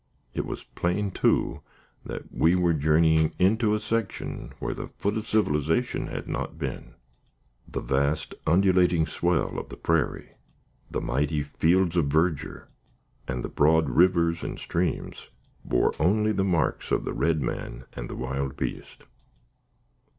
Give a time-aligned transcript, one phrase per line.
[0.33, 1.61] It was plain, too,
[2.03, 6.95] that we were journeying into a section where the foot of civilization had not been.
[7.67, 10.31] The vast, undulating swell of the prairie,
[10.89, 12.67] the mighty fields of verdure,
[13.27, 15.27] and the broad rivers and streams,
[15.63, 19.03] bore only the marks of the red man and wild beast.